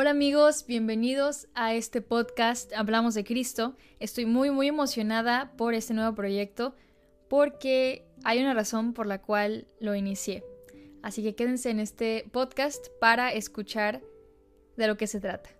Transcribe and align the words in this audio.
Hola 0.00 0.10
amigos, 0.10 0.64
bienvenidos 0.64 1.48
a 1.54 1.74
este 1.74 2.00
podcast 2.02 2.72
Hablamos 2.72 3.14
de 3.14 3.24
Cristo. 3.24 3.74
Estoy 3.98 4.26
muy 4.26 4.48
muy 4.52 4.68
emocionada 4.68 5.52
por 5.56 5.74
este 5.74 5.92
nuevo 5.92 6.14
proyecto 6.14 6.76
porque 7.28 8.06
hay 8.22 8.38
una 8.38 8.54
razón 8.54 8.92
por 8.94 9.08
la 9.08 9.20
cual 9.20 9.66
lo 9.80 9.96
inicié. 9.96 10.44
Así 11.02 11.24
que 11.24 11.34
quédense 11.34 11.70
en 11.70 11.80
este 11.80 12.30
podcast 12.30 12.86
para 13.00 13.32
escuchar 13.32 14.00
de 14.76 14.86
lo 14.86 14.96
que 14.96 15.08
se 15.08 15.18
trata. 15.18 15.50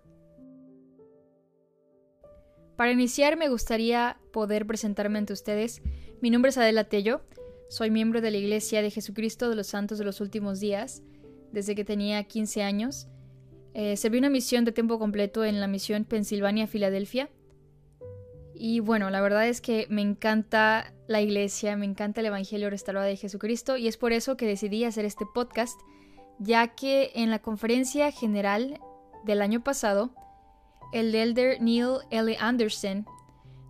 Para 2.77 2.93
iniciar 2.93 3.35
me 3.35 3.49
gustaría 3.49 4.21
poder 4.31 4.65
presentarme 4.65 5.19
ante 5.19 5.33
ustedes. 5.33 5.81
Mi 6.21 6.29
nombre 6.29 6.51
es 6.51 6.57
Adela 6.57 6.85
Tello, 6.85 7.25
soy 7.67 7.91
miembro 7.91 8.21
de 8.21 8.31
la 8.31 8.37
Iglesia 8.37 8.81
de 8.81 8.89
Jesucristo 8.89 9.49
de 9.49 9.57
los 9.57 9.67
Santos 9.67 9.97
de 9.97 10.05
los 10.05 10.21
Últimos 10.21 10.61
Días 10.61 11.03
desde 11.51 11.75
que 11.75 11.83
tenía 11.83 12.23
15 12.23 12.63
años. 12.63 13.09
Eh, 13.73 13.97
serví 13.97 14.17
una 14.17 14.29
misión 14.29 14.65
de 14.65 14.71
tiempo 14.71 14.99
completo 14.99 15.45
en 15.45 15.59
la 15.59 15.67
misión 15.67 16.05
Pensilvania-Filadelfia. 16.05 17.29
Y 18.55 18.81
bueno, 18.81 19.09
la 19.09 19.21
verdad 19.21 19.47
es 19.47 19.61
que 19.61 19.87
me 19.89 20.01
encanta 20.01 20.93
la 21.07 21.21
iglesia, 21.21 21.77
me 21.77 21.85
encanta 21.85 22.19
el 22.19 22.27
Evangelio 22.27 22.69
restaurado 22.69 23.05
de 23.05 23.15
Jesucristo 23.15 23.77
y 23.77 23.87
es 23.87 23.95
por 23.95 24.11
eso 24.11 24.35
que 24.35 24.45
decidí 24.45 24.83
hacer 24.83 25.05
este 25.05 25.25
podcast, 25.33 25.79
ya 26.39 26.75
que 26.75 27.11
en 27.15 27.29
la 27.29 27.39
conferencia 27.39 28.11
general 28.11 28.79
del 29.23 29.41
año 29.41 29.63
pasado, 29.63 30.11
el 30.91 31.15
elder 31.15 31.61
Neil 31.61 31.99
L. 32.09 32.35
Anderson 32.39 33.05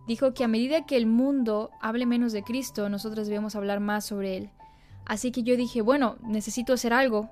dijo 0.08 0.34
que 0.34 0.42
a 0.42 0.48
medida 0.48 0.86
que 0.86 0.96
el 0.96 1.06
mundo 1.06 1.70
hable 1.80 2.04
menos 2.04 2.32
de 2.32 2.42
Cristo, 2.42 2.88
nosotros 2.88 3.28
debemos 3.28 3.54
hablar 3.54 3.78
más 3.78 4.06
sobre 4.06 4.36
Él. 4.36 4.50
Así 5.04 5.30
que 5.30 5.44
yo 5.44 5.56
dije, 5.56 5.82
bueno, 5.82 6.16
necesito 6.22 6.72
hacer 6.72 6.92
algo, 6.92 7.30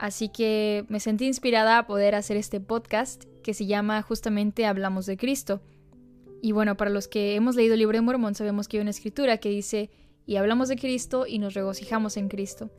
Así 0.00 0.30
que 0.30 0.86
me 0.88 0.98
sentí 0.98 1.26
inspirada 1.26 1.76
a 1.76 1.86
poder 1.86 2.14
hacer 2.14 2.38
este 2.38 2.58
podcast 2.58 3.24
que 3.42 3.52
se 3.52 3.66
llama 3.66 4.00
justamente 4.00 4.64
Hablamos 4.64 5.04
de 5.04 5.18
Cristo. 5.18 5.60
Y 6.40 6.52
bueno, 6.52 6.78
para 6.78 6.90
los 6.90 7.06
que 7.06 7.34
hemos 7.34 7.54
leído 7.54 7.74
el 7.74 7.80
libro 7.80 7.98
de 7.98 8.00
Mormón 8.00 8.34
sabemos 8.34 8.66
que 8.66 8.78
hay 8.78 8.80
una 8.80 8.92
escritura 8.92 9.36
que 9.36 9.50
dice, 9.50 9.90
y 10.24 10.36
hablamos 10.36 10.70
de 10.70 10.76
Cristo 10.76 11.26
y 11.26 11.38
nos 11.38 11.52
regocijamos 11.52 12.16
en 12.16 12.28
Cristo. 12.28 12.70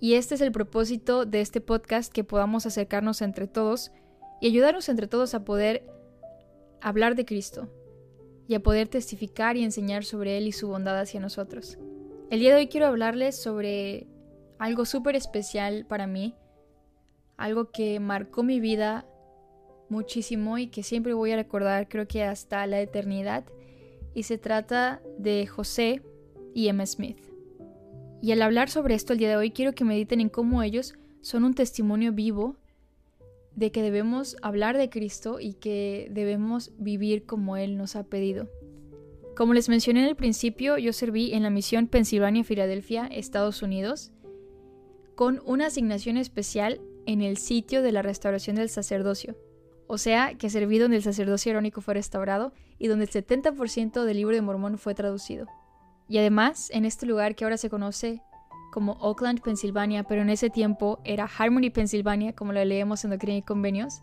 Y 0.00 0.14
este 0.14 0.34
es 0.34 0.40
el 0.40 0.50
propósito 0.50 1.26
de 1.26 1.42
este 1.42 1.60
podcast, 1.60 2.12
que 2.12 2.24
podamos 2.24 2.66
acercarnos 2.66 3.22
entre 3.22 3.46
todos 3.46 3.92
y 4.40 4.48
ayudarnos 4.48 4.88
entre 4.88 5.06
todos 5.06 5.32
a 5.34 5.44
poder 5.44 5.86
hablar 6.80 7.14
de 7.14 7.24
Cristo 7.24 7.68
y 8.48 8.56
a 8.56 8.62
poder 8.64 8.88
testificar 8.88 9.56
y 9.56 9.62
enseñar 9.62 10.04
sobre 10.04 10.38
Él 10.38 10.48
y 10.48 10.52
su 10.52 10.66
bondad 10.66 10.98
hacia 10.98 11.20
nosotros. 11.20 11.78
El 12.30 12.40
día 12.40 12.50
de 12.50 12.56
hoy 12.56 12.66
quiero 12.66 12.88
hablarles 12.88 13.40
sobre 13.40 14.08
algo 14.58 14.84
súper 14.86 15.14
especial 15.14 15.86
para 15.86 16.08
mí, 16.08 16.34
algo 17.36 17.70
que 17.70 18.00
marcó 18.00 18.42
mi 18.42 18.60
vida 18.60 19.06
muchísimo 19.88 20.58
y 20.58 20.68
que 20.68 20.82
siempre 20.82 21.14
voy 21.14 21.32
a 21.32 21.36
recordar 21.36 21.88
creo 21.88 22.08
que 22.08 22.22
hasta 22.24 22.66
la 22.66 22.80
eternidad 22.80 23.44
y 24.14 24.24
se 24.24 24.38
trata 24.38 25.02
de 25.18 25.46
José 25.46 26.02
y 26.54 26.68
Emma 26.68 26.86
Smith. 26.86 27.18
Y 28.22 28.32
al 28.32 28.42
hablar 28.42 28.70
sobre 28.70 28.94
esto 28.94 29.12
el 29.12 29.18
día 29.18 29.28
de 29.28 29.36
hoy 29.36 29.50
quiero 29.50 29.74
que 29.74 29.84
mediten 29.84 30.20
en 30.20 30.28
cómo 30.28 30.62
ellos 30.62 30.94
son 31.20 31.44
un 31.44 31.54
testimonio 31.54 32.12
vivo 32.12 32.56
de 33.56 33.70
que 33.70 33.82
debemos 33.82 34.36
hablar 34.42 34.76
de 34.76 34.90
Cristo 34.90 35.40
y 35.40 35.54
que 35.54 36.08
debemos 36.10 36.72
vivir 36.78 37.24
como 37.26 37.56
Él 37.56 37.76
nos 37.76 37.96
ha 37.96 38.04
pedido. 38.04 38.48
Como 39.36 39.52
les 39.52 39.68
mencioné 39.68 40.00
en 40.00 40.08
el 40.08 40.16
principio, 40.16 40.78
yo 40.78 40.92
serví 40.92 41.34
en 41.34 41.42
la 41.42 41.50
misión 41.50 41.88
Pensilvania-Filadelfia, 41.88 43.06
Estados 43.06 43.62
Unidos, 43.62 44.12
con 45.14 45.42
una 45.44 45.66
asignación 45.66 46.16
especial 46.16 46.80
en 47.06 47.22
el 47.22 47.36
sitio 47.36 47.82
de 47.82 47.92
la 47.92 48.02
restauración 48.02 48.56
del 48.56 48.68
sacerdocio, 48.68 49.36
o 49.86 49.98
sea, 49.98 50.34
que 50.34 50.50
serví 50.50 50.78
donde 50.78 50.96
el 50.96 51.02
sacerdocio 51.02 51.50
irónico 51.50 51.80
fue 51.80 51.94
restaurado 51.94 52.52
y 52.78 52.88
donde 52.88 53.04
el 53.04 53.10
70% 53.10 54.04
del 54.04 54.16
libro 54.16 54.34
de 54.34 54.42
Mormón 54.42 54.78
fue 54.78 54.94
traducido. 54.94 55.46
Y 56.08 56.18
además, 56.18 56.70
en 56.72 56.84
este 56.84 57.06
lugar 57.06 57.34
que 57.34 57.44
ahora 57.44 57.56
se 57.56 57.70
conoce 57.70 58.22
como 58.72 58.94
Oakland, 58.94 59.40
Pensilvania, 59.40 60.02
pero 60.04 60.22
en 60.22 60.30
ese 60.30 60.50
tiempo 60.50 61.00
era 61.04 61.30
Harmony, 61.38 61.70
Pensilvania, 61.70 62.34
como 62.34 62.52
lo 62.52 62.64
leemos 62.64 63.04
en 63.04 63.10
Doctrina 63.10 63.38
y 63.38 63.42
Convenios, 63.42 64.02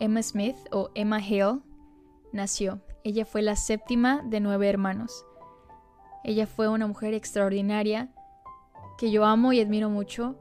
Emma 0.00 0.22
Smith 0.22 0.56
o 0.72 0.90
Emma 0.94 1.18
Hale 1.18 1.60
nació. 2.32 2.80
Ella 3.04 3.24
fue 3.24 3.42
la 3.42 3.54
séptima 3.54 4.22
de 4.24 4.40
nueve 4.40 4.68
hermanos. 4.68 5.24
Ella 6.24 6.46
fue 6.46 6.68
una 6.68 6.86
mujer 6.86 7.14
extraordinaria 7.14 8.12
que 8.98 9.10
yo 9.10 9.24
amo 9.24 9.52
y 9.52 9.60
admiro 9.60 9.90
mucho 9.90 10.36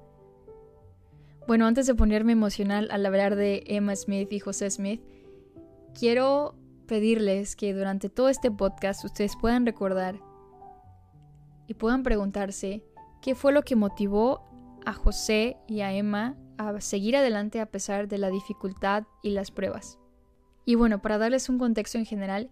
bueno, 1.51 1.67
antes 1.67 1.85
de 1.85 1.95
ponerme 1.95 2.31
emocional 2.31 2.87
al 2.91 3.05
hablar 3.05 3.35
de 3.35 3.63
Emma 3.65 3.93
Smith 3.93 4.31
y 4.31 4.39
José 4.39 4.69
Smith, 4.71 5.01
quiero 5.93 6.55
pedirles 6.87 7.57
que 7.57 7.73
durante 7.73 8.07
todo 8.07 8.29
este 8.29 8.49
podcast 8.49 9.03
ustedes 9.03 9.33
puedan 9.35 9.65
recordar 9.65 10.17
y 11.67 11.73
puedan 11.73 12.03
preguntarse 12.03 12.85
qué 13.21 13.35
fue 13.35 13.51
lo 13.51 13.63
que 13.63 13.75
motivó 13.75 14.79
a 14.85 14.93
José 14.93 15.57
y 15.67 15.81
a 15.81 15.91
Emma 15.91 16.37
a 16.57 16.79
seguir 16.79 17.17
adelante 17.17 17.59
a 17.59 17.65
pesar 17.65 18.07
de 18.07 18.17
la 18.17 18.29
dificultad 18.29 19.03
y 19.21 19.31
las 19.31 19.51
pruebas. 19.51 19.99
Y 20.63 20.75
bueno, 20.75 21.01
para 21.01 21.17
darles 21.17 21.49
un 21.49 21.59
contexto 21.59 21.97
en 21.97 22.05
general, 22.05 22.49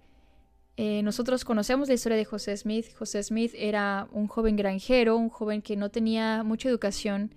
eh, 0.76 1.04
nosotros 1.04 1.46
conocemos 1.46 1.88
la 1.88 1.94
historia 1.94 2.18
de 2.18 2.26
José 2.26 2.58
Smith. 2.58 2.88
José 2.98 3.24
Smith 3.24 3.54
era 3.56 4.10
un 4.12 4.28
joven 4.28 4.58
granjero, 4.58 5.16
un 5.16 5.30
joven 5.30 5.62
que 5.62 5.78
no 5.78 5.90
tenía 5.90 6.44
mucha 6.44 6.68
educación, 6.68 7.34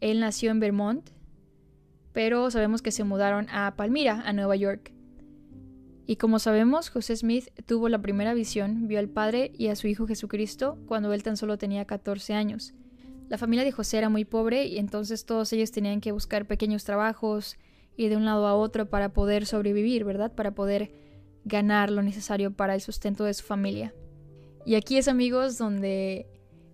él 0.00 0.20
nació 0.20 0.50
en 0.50 0.60
Vermont, 0.60 1.10
pero 2.12 2.50
sabemos 2.50 2.82
que 2.82 2.90
se 2.90 3.04
mudaron 3.04 3.48
a 3.50 3.74
Palmira, 3.76 4.22
a 4.24 4.32
Nueva 4.32 4.56
York. 4.56 4.92
Y 6.06 6.16
como 6.16 6.38
sabemos, 6.38 6.88
José 6.88 7.16
Smith 7.16 7.48
tuvo 7.66 7.88
la 7.88 8.00
primera 8.00 8.32
visión, 8.32 8.88
vio 8.88 8.98
al 8.98 9.08
Padre 9.08 9.52
y 9.56 9.68
a 9.68 9.76
su 9.76 9.88
Hijo 9.88 10.06
Jesucristo 10.06 10.78
cuando 10.86 11.12
él 11.12 11.22
tan 11.22 11.36
solo 11.36 11.58
tenía 11.58 11.84
14 11.84 12.32
años. 12.32 12.74
La 13.28 13.36
familia 13.36 13.64
de 13.64 13.72
José 13.72 13.98
era 13.98 14.08
muy 14.08 14.24
pobre 14.24 14.64
y 14.64 14.78
entonces 14.78 15.26
todos 15.26 15.52
ellos 15.52 15.70
tenían 15.70 16.00
que 16.00 16.12
buscar 16.12 16.46
pequeños 16.46 16.84
trabajos 16.84 17.58
y 17.94 18.08
de 18.08 18.16
un 18.16 18.24
lado 18.24 18.46
a 18.46 18.54
otro 18.54 18.88
para 18.88 19.12
poder 19.12 19.44
sobrevivir, 19.44 20.04
¿verdad? 20.04 20.32
Para 20.34 20.54
poder 20.54 20.90
ganar 21.44 21.90
lo 21.90 22.02
necesario 22.02 22.52
para 22.52 22.74
el 22.74 22.80
sustento 22.80 23.24
de 23.24 23.34
su 23.34 23.44
familia. 23.44 23.94
Y 24.64 24.76
aquí 24.76 24.96
es 24.96 25.08
amigos 25.08 25.58
donde 25.58 26.26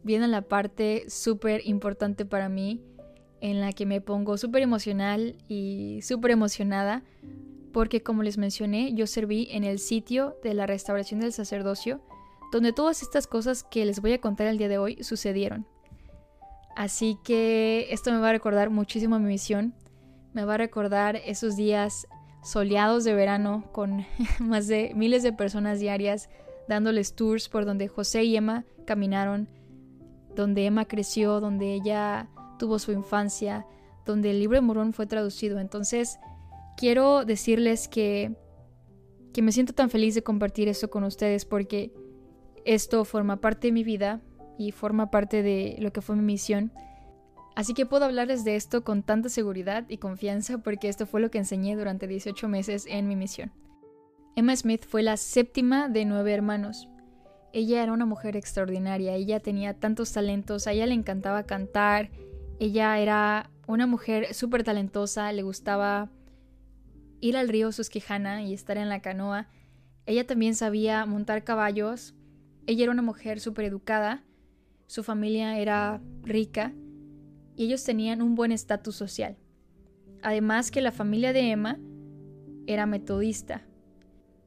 viene 0.04 0.28
la 0.28 0.42
parte 0.42 1.04
súper 1.08 1.62
importante 1.64 2.24
para 2.24 2.48
mí 2.48 2.84
en 3.44 3.60
la 3.60 3.74
que 3.74 3.84
me 3.84 4.00
pongo 4.00 4.38
súper 4.38 4.62
emocional 4.62 5.36
y 5.48 6.00
súper 6.00 6.30
emocionada 6.30 7.02
porque 7.74 8.02
como 8.02 8.22
les 8.22 8.38
mencioné 8.38 8.94
yo 8.94 9.06
serví 9.06 9.48
en 9.50 9.64
el 9.64 9.78
sitio 9.78 10.38
de 10.42 10.54
la 10.54 10.66
restauración 10.66 11.20
del 11.20 11.34
sacerdocio 11.34 12.00
donde 12.52 12.72
todas 12.72 13.02
estas 13.02 13.26
cosas 13.26 13.62
que 13.62 13.84
les 13.84 14.00
voy 14.00 14.14
a 14.14 14.20
contar 14.20 14.46
el 14.46 14.56
día 14.56 14.68
de 14.68 14.78
hoy 14.78 15.02
sucedieron. 15.02 15.66
Así 16.74 17.18
que 17.22 17.88
esto 17.90 18.12
me 18.12 18.18
va 18.18 18.30
a 18.30 18.32
recordar 18.32 18.70
muchísimo 18.70 19.18
mi 19.18 19.26
misión, 19.26 19.74
me 20.32 20.46
va 20.46 20.54
a 20.54 20.58
recordar 20.58 21.16
esos 21.16 21.54
días 21.54 22.06
soleados 22.42 23.04
de 23.04 23.12
verano 23.12 23.64
con 23.72 24.06
más 24.38 24.68
de 24.68 24.92
miles 24.94 25.22
de 25.22 25.34
personas 25.34 25.80
diarias 25.80 26.30
dándoles 26.66 27.14
tours 27.14 27.50
por 27.50 27.66
donde 27.66 27.88
José 27.88 28.24
y 28.24 28.36
Emma 28.36 28.64
caminaron, 28.86 29.50
donde 30.34 30.64
Emma 30.64 30.86
creció, 30.86 31.40
donde 31.40 31.74
ella 31.74 32.30
tuvo 32.58 32.78
su 32.78 32.92
infancia, 32.92 33.66
donde 34.04 34.30
el 34.30 34.38
libro 34.38 34.56
de 34.56 34.62
Morón 34.62 34.92
fue 34.92 35.06
traducido. 35.06 35.58
Entonces, 35.58 36.18
quiero 36.76 37.24
decirles 37.24 37.88
que, 37.88 38.36
que 39.32 39.42
me 39.42 39.52
siento 39.52 39.72
tan 39.72 39.90
feliz 39.90 40.14
de 40.14 40.22
compartir 40.22 40.68
esto 40.68 40.90
con 40.90 41.04
ustedes 41.04 41.44
porque 41.44 41.92
esto 42.64 43.04
forma 43.04 43.40
parte 43.40 43.68
de 43.68 43.72
mi 43.72 43.84
vida 43.84 44.20
y 44.58 44.72
forma 44.72 45.10
parte 45.10 45.42
de 45.42 45.76
lo 45.80 45.92
que 45.92 46.00
fue 46.00 46.16
mi 46.16 46.22
misión. 46.22 46.72
Así 47.54 47.72
que 47.72 47.86
puedo 47.86 48.04
hablarles 48.04 48.44
de 48.44 48.56
esto 48.56 48.82
con 48.82 49.02
tanta 49.02 49.28
seguridad 49.28 49.84
y 49.88 49.98
confianza 49.98 50.58
porque 50.58 50.88
esto 50.88 51.06
fue 51.06 51.20
lo 51.20 51.30
que 51.30 51.38
enseñé 51.38 51.76
durante 51.76 52.06
18 52.06 52.48
meses 52.48 52.86
en 52.88 53.06
mi 53.06 53.16
misión. 53.16 53.52
Emma 54.36 54.56
Smith 54.56 54.84
fue 54.86 55.04
la 55.04 55.16
séptima 55.16 55.88
de 55.88 56.04
nueve 56.04 56.32
hermanos. 56.32 56.88
Ella 57.52 57.84
era 57.84 57.92
una 57.92 58.04
mujer 58.04 58.36
extraordinaria, 58.36 59.14
ella 59.14 59.38
tenía 59.38 59.74
tantos 59.74 60.12
talentos, 60.12 60.66
a 60.66 60.72
ella 60.72 60.86
le 60.86 60.94
encantaba 60.94 61.44
cantar, 61.44 62.10
ella 62.64 62.98
era 62.98 63.50
una 63.66 63.86
mujer 63.86 64.32
súper 64.32 64.64
talentosa, 64.64 65.30
le 65.32 65.42
gustaba 65.42 66.10
ir 67.20 67.36
al 67.36 67.50
río 67.50 67.70
Susquehanna 67.72 68.42
y 68.42 68.54
estar 68.54 68.78
en 68.78 68.88
la 68.88 69.02
canoa. 69.02 69.48
Ella 70.06 70.26
también 70.26 70.54
sabía 70.54 71.04
montar 71.04 71.44
caballos. 71.44 72.14
Ella 72.66 72.84
era 72.84 72.92
una 72.92 73.02
mujer 73.02 73.40
súper 73.40 73.66
educada. 73.66 74.24
Su 74.86 75.02
familia 75.02 75.58
era 75.58 76.00
rica 76.22 76.72
y 77.54 77.66
ellos 77.66 77.84
tenían 77.84 78.22
un 78.22 78.34
buen 78.34 78.50
estatus 78.50 78.96
social. 78.96 79.36
Además 80.22 80.70
que 80.70 80.80
la 80.80 80.90
familia 80.90 81.34
de 81.34 81.50
Emma 81.50 81.78
era 82.66 82.86
metodista. 82.86 83.66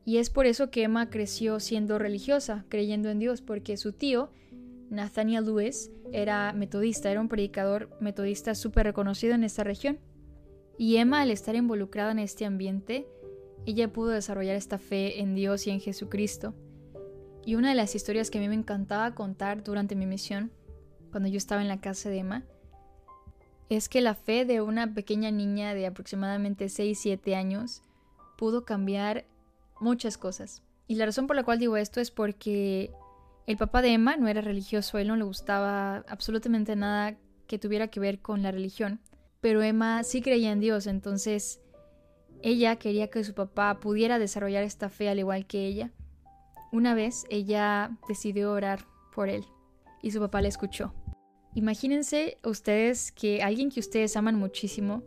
Y 0.06 0.18
es 0.18 0.32
por 0.32 0.48
eso 0.48 0.72
que 0.72 0.82
Emma 0.82 1.12
creció 1.12 1.60
siendo 1.60 2.00
religiosa, 2.00 2.66
creyendo 2.68 3.12
en 3.12 3.20
Dios, 3.20 3.44
porque 3.44 3.78
su 3.78 3.94
tío 3.94 4.32
Nathaniel 4.90 5.46
Lewis 5.46 5.92
era 6.12 6.54
metodista, 6.54 7.12
era 7.12 7.22
un 7.22 7.28
predicador 7.28 7.90
metodista 8.00 8.56
súper 8.56 8.86
reconocido 8.86 9.36
en 9.36 9.44
esta 9.44 9.64
región. 9.64 10.00
Y 10.78 10.98
Emma, 10.98 11.22
al 11.22 11.32
estar 11.32 11.56
involucrada 11.56 12.12
en 12.12 12.20
este 12.20 12.46
ambiente, 12.46 13.08
ella 13.66 13.92
pudo 13.92 14.10
desarrollar 14.10 14.56
esta 14.56 14.78
fe 14.78 15.20
en 15.20 15.36
Dios 15.36 15.68
y 15.68 15.72
en 15.72 15.82
Jesucristo. 15.82 16.54
Y 17.46 17.56
una 17.56 17.70
de 17.70 17.76
las 17.76 17.96
historias 17.96 18.30
que 18.30 18.38
a 18.38 18.42
mí 18.42 18.48
me 18.48 18.56
encantaba 18.56 19.16
contar 19.16 19.64
durante 19.64 19.96
mi 19.96 20.06
misión, 20.06 20.52
cuando 21.12 21.30
yo 21.30 21.38
estaba 21.38 21.62
en 21.62 21.68
la 21.68 21.82
casa 21.82 22.10
de 22.10 22.20
Emma, 22.20 22.44
es 23.70 23.90
que 23.90 24.02
la 24.02 24.16
fe 24.16 24.46
de 24.46 24.62
una 24.62 24.94
pequeña 24.94 25.32
niña 25.32 25.74
de 25.74 25.88
aproximadamente 25.88 26.66
6-7 26.66 27.36
años 27.36 27.82
pudo 28.38 28.66
cambiar 28.66 29.26
muchas 29.80 30.18
cosas. 30.18 30.64
Y 30.88 30.96
la 30.96 31.06
razón 31.06 31.28
por 31.28 31.36
la 31.36 31.44
cual 31.44 31.60
digo 31.60 31.76
esto 31.76 32.00
es 32.00 32.12
porque 32.12 32.92
el 33.48 33.56
papá 33.56 33.82
de 33.82 33.94
Emma 33.94 34.18
no 34.18 34.28
era 34.28 34.42
religioso, 34.42 34.98
a 34.98 35.02
él 35.02 35.08
no 35.08 35.16
le 35.16 35.24
gustaba 35.24 36.04
absolutamente 36.10 36.76
nada 36.76 37.18
que 37.48 37.58
tuviera 37.58 37.88
que 37.88 38.02
ver 38.02 38.20
con 38.20 38.44
la 38.44 38.52
religión, 38.52 39.00
pero 39.40 39.64
Emma 39.64 40.04
sí 40.04 40.22
creía 40.22 40.52
en 40.52 40.60
Dios, 40.60 40.86
entonces 40.86 41.62
ella 42.44 42.76
quería 42.76 43.08
que 43.08 43.24
su 43.24 43.34
papá 43.34 43.80
pudiera 43.80 44.20
desarrollar 44.20 44.64
esta 44.64 44.90
fe 44.90 45.08
al 45.08 45.20
igual 45.20 45.48
que 45.48 45.66
ella. 45.66 45.92
Una 46.74 46.94
vez 46.94 47.26
ella 47.30 47.98
decidió 48.10 48.52
orar 48.52 48.86
por 49.16 49.30
él 49.30 49.46
y 50.02 50.12
su 50.12 50.20
papá 50.20 50.42
le 50.42 50.50
escuchó. 50.50 50.94
Imagínense 51.56 52.38
ustedes 52.44 53.14
que 53.14 53.42
alguien 53.42 53.72
que 53.72 53.80
ustedes 53.80 54.18
aman 54.18 54.36
muchísimo 54.36 55.04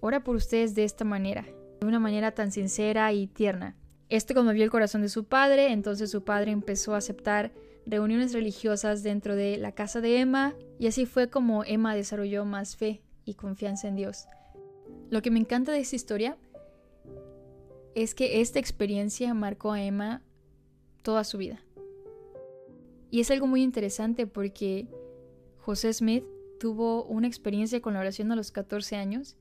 ora 0.00 0.24
por 0.24 0.36
ustedes 0.36 0.74
de 0.74 0.84
esta 0.84 1.04
manera, 1.04 1.44
de 1.80 1.86
una 1.86 2.00
manera 2.00 2.32
tan 2.32 2.50
sincera 2.50 3.12
y 3.12 3.26
tierna. 3.26 3.76
Esto 4.08 4.32
conmovió 4.32 4.64
el 4.64 4.70
corazón 4.70 5.02
de 5.02 5.08
su 5.10 5.24
padre, 5.24 5.70
entonces 5.70 6.10
su 6.10 6.24
padre 6.24 6.50
empezó 6.50 6.94
a 6.94 6.98
aceptar 6.98 7.52
reuniones 7.86 8.32
religiosas 8.32 9.02
dentro 9.02 9.36
de 9.36 9.56
la 9.58 9.72
casa 9.72 10.00
de 10.00 10.20
Emma 10.20 10.54
y 10.78 10.86
así 10.86 11.06
fue 11.06 11.28
como 11.28 11.64
Emma 11.64 11.94
desarrolló 11.94 12.44
más 12.44 12.76
fe 12.76 13.02
y 13.24 13.34
confianza 13.34 13.88
en 13.88 13.96
Dios. 13.96 14.26
Lo 15.10 15.22
que 15.22 15.30
me 15.30 15.38
encanta 15.38 15.72
de 15.72 15.80
esta 15.80 15.96
historia 15.96 16.38
es 17.94 18.14
que 18.14 18.40
esta 18.40 18.58
experiencia 18.58 19.32
marcó 19.34 19.72
a 19.72 19.82
Emma 19.82 20.22
toda 21.02 21.24
su 21.24 21.38
vida. 21.38 21.60
Y 23.10 23.20
es 23.20 23.30
algo 23.30 23.46
muy 23.46 23.62
interesante 23.62 24.26
porque 24.26 24.88
José 25.58 25.92
Smith 25.92 26.24
tuvo 26.58 27.04
una 27.04 27.28
experiencia 27.28 27.80
con 27.80 27.94
la 27.94 28.00
oración 28.00 28.32
a 28.32 28.36
los 28.36 28.50
14 28.50 28.96
años 28.96 29.36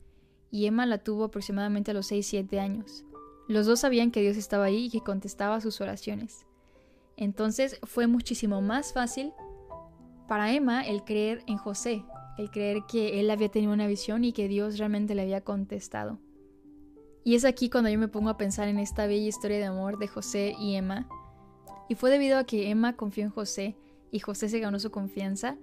y 0.51 0.67
Emma 0.67 0.85
la 0.85 0.99
tuvo 0.99 1.23
aproximadamente 1.23 1.91
a 1.91 1.93
los 1.93 2.11
6-7 2.11 2.59
años. 2.59 3.03
Los 3.47 3.65
dos 3.65 3.79
sabían 3.79 4.11
que 4.11 4.21
Dios 4.21 4.37
estaba 4.37 4.65
ahí 4.65 4.85
y 4.85 4.89
que 4.89 5.01
contestaba 5.01 5.59
sus 5.61 5.81
oraciones. 5.81 6.45
Entonces 7.17 7.79
fue 7.83 8.07
muchísimo 8.07 8.61
más 8.61 8.93
fácil 8.93 9.33
para 10.27 10.51
Emma 10.51 10.81
el 10.81 11.03
creer 11.03 11.43
en 11.47 11.57
José, 11.57 12.03
el 12.37 12.49
creer 12.49 12.83
que 12.87 13.19
él 13.19 13.29
había 13.29 13.49
tenido 13.49 13.73
una 13.73 13.87
visión 13.87 14.23
y 14.23 14.33
que 14.33 14.47
Dios 14.47 14.77
realmente 14.77 15.15
le 15.15 15.21
había 15.21 15.41
contestado. 15.41 16.19
Y 17.23 17.35
es 17.35 17.45
aquí 17.45 17.69
cuando 17.69 17.89
yo 17.89 17.99
me 17.99 18.07
pongo 18.07 18.29
a 18.29 18.37
pensar 18.37 18.67
en 18.67 18.79
esta 18.79 19.07
bella 19.07 19.27
historia 19.27 19.57
de 19.57 19.65
amor 19.65 19.97
de 19.97 20.07
José 20.07 20.55
y 20.59 20.75
Emma. 20.75 21.07
Y 21.87 21.95
fue 21.95 22.09
debido 22.09 22.37
a 22.37 22.43
que 22.43 22.69
Emma 22.69 22.95
confió 22.95 23.23
en 23.23 23.29
José 23.29 23.77
y 24.11 24.19
José 24.19 24.49
se 24.49 24.59
ganó 24.59 24.79
su 24.79 24.91
confianza 24.91 25.57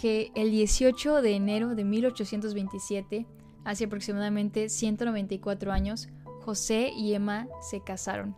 que 0.00 0.32
el 0.34 0.50
18 0.50 1.20
de 1.20 1.32
enero 1.32 1.74
de 1.74 1.84
1827, 1.84 3.26
hace 3.64 3.84
aproximadamente 3.84 4.70
194 4.70 5.72
años, 5.72 6.08
José 6.42 6.90
y 6.96 7.12
Emma 7.12 7.48
se 7.60 7.82
casaron. 7.82 8.34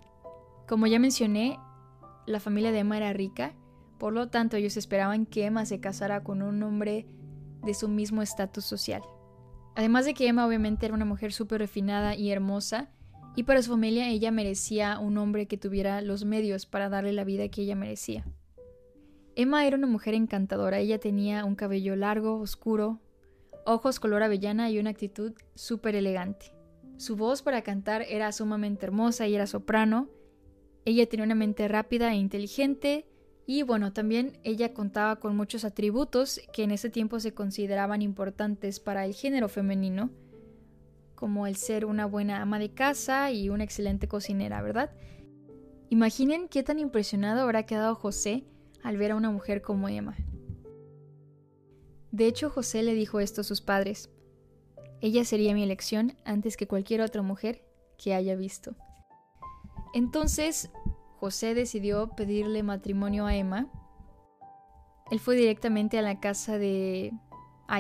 Como 0.73 0.87
ya 0.87 0.99
mencioné, 0.99 1.59
la 2.25 2.41
familia 2.41 2.73
de 2.73 2.79
Emma 2.79 2.97
era 2.97 3.13
rica, 3.13 3.55
por 3.99 4.15
lo 4.15 4.31
tanto 4.31 4.57
ellos 4.57 4.79
esperaban 4.79 5.27
que 5.27 5.45
Emma 5.45 5.67
se 5.67 5.81
casara 5.81 6.25
con 6.25 6.41
un 6.41 6.63
hombre 6.63 7.07
de 7.63 7.75
su 7.75 7.89
mismo 7.89 8.23
estatus 8.23 8.65
social. 8.65 9.03
Además 9.77 10.07
de 10.07 10.15
que 10.15 10.27
Emma 10.27 10.47
obviamente 10.47 10.87
era 10.87 10.95
una 10.95 11.05
mujer 11.05 11.35
súper 11.35 11.59
refinada 11.59 12.17
y 12.17 12.31
hermosa, 12.31 12.89
y 13.37 13.43
para 13.43 13.61
su 13.61 13.73
familia 13.73 14.09
ella 14.09 14.31
merecía 14.31 14.99
un 14.99 15.19
hombre 15.19 15.47
que 15.47 15.59
tuviera 15.59 16.01
los 16.01 16.25
medios 16.25 16.65
para 16.65 16.89
darle 16.89 17.13
la 17.13 17.25
vida 17.25 17.51
que 17.51 17.61
ella 17.61 17.77
merecía. 17.77 18.25
Emma 19.37 19.67
era 19.67 19.77
una 19.77 19.89
mujer 19.89 20.15
encantadora, 20.15 20.79
ella 20.79 20.99
tenía 20.99 21.45
un 21.45 21.55
cabello 21.55 21.97
largo, 21.97 22.41
oscuro, 22.41 22.99
ojos 23.67 24.01
color 24.01 24.23
avellana 24.23 24.71
y 24.71 24.79
una 24.79 24.89
actitud 24.89 25.35
súper 25.55 25.97
elegante. 25.97 26.55
Su 26.97 27.15
voz 27.15 27.43
para 27.43 27.61
cantar 27.61 28.07
era 28.09 28.33
sumamente 28.33 28.87
hermosa 28.87 29.29
y 29.29 29.35
era 29.35 29.47
soprano. 29.47 30.09
Ella 30.85 31.09
tenía 31.09 31.25
una 31.25 31.35
mente 31.35 31.69
rápida 31.69 32.13
e 32.13 32.17
inteligente 32.17 33.07
y 33.47 33.63
bueno, 33.63 33.93
también 33.93 34.39
ella 34.45 34.73
contaba 34.73 35.17
con 35.17 35.37
muchos 35.37 35.65
atributos 35.65 36.41
que 36.53 36.63
en 36.63 36.71
ese 36.71 36.91
tiempo 36.91 37.21
se 37.21 37.35
consideraban 37.35 38.03
importantes 38.03 38.81
para 38.81 39.05
el 39.05 39.15
género 39.15 39.49
femenino, 39.49 40.11
como 41.15 41.47
el 41.47 41.57
ser 41.57 41.85
una 41.85 42.07
buena 42.07 42.41
ama 42.41 42.59
de 42.59 42.73
casa 42.73 43.31
y 43.31 43.49
una 43.49 43.65
excelente 43.65 44.09
cocinera, 44.09 44.63
¿verdad? 44.63 44.91
Imaginen 45.89 46.49
qué 46.49 46.63
tan 46.63 46.79
impresionado 46.79 47.43
habrá 47.43 47.65
quedado 47.65 47.95
José 47.95 48.45
al 48.83 48.97
ver 48.97 49.13
a 49.13 49.17
una 49.17 49.31
mujer 49.31 49.61
como 49.63 49.89
Emma. 49.89 50.17
De 52.11 52.27
hecho, 52.27 52.51
José 52.51 52.83
le 52.83 52.95
dijo 52.95 53.21
esto 53.21 53.41
a 53.41 53.45
sus 53.45 53.61
padres. 53.61 54.11
Ella 55.01 55.25
sería 55.25 55.55
mi 55.55 55.63
elección 55.63 56.15
antes 56.25 56.57
que 56.57 56.67
cualquier 56.67 57.01
otra 57.01 57.23
mujer 57.23 57.65
que 57.99 58.15
haya 58.15 58.37
visto. 58.37 58.75
Entonces, 59.95 60.71
José 61.19 61.55
decidió 61.55 62.11
pedirle 62.11 62.63
matrimonio 62.63 63.27
a 63.27 63.37
Emma. 63.37 63.69
Él 65.11 65.21
fue 65.21 65.37
directamente 65.37 65.99
a 65.99 66.03
la 66.03 66.21
casa 66.21 66.59
de 66.59 67.13